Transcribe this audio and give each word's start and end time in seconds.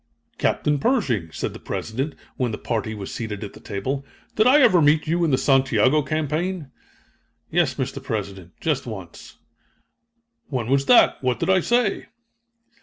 "Captain 0.39 0.79
Pershing," 0.79 1.29
said 1.31 1.53
the 1.53 1.59
President, 1.59 2.15
when 2.35 2.51
the 2.51 2.57
party 2.57 2.95
was 2.95 3.13
seated 3.13 3.43
at 3.43 3.53
the 3.53 3.59
table, 3.59 4.03
"did 4.35 4.47
I 4.47 4.59
ever 4.59 4.81
meet 4.81 5.05
you 5.05 5.23
in 5.23 5.29
the 5.29 5.37
Santiago 5.37 6.01
campaign?" 6.01 6.71
"Yes, 7.51 7.75
Mr. 7.75 8.01
President, 8.01 8.53
just 8.59 8.87
once." 8.87 9.37
"When 10.47 10.69
was 10.69 10.87
that? 10.87 11.21
What 11.23 11.39
did 11.39 11.51
I 11.51 11.59
say?" 11.59 12.07